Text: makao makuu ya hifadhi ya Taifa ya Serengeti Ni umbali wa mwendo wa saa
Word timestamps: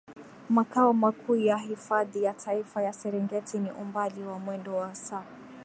makao 0.49 0.93
makuu 0.93 1.35
ya 1.35 1.57
hifadhi 1.57 2.23
ya 2.23 2.33
Taifa 2.33 2.81
ya 2.81 2.93
Serengeti 2.93 3.59
Ni 3.59 3.71
umbali 3.71 4.21
wa 4.23 4.39
mwendo 4.39 4.75
wa 4.75 4.95
saa 4.95 5.25